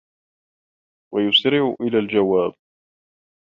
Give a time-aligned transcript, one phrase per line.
[1.13, 2.53] وَيُسْرِعُ إلَى الْجَوَابِ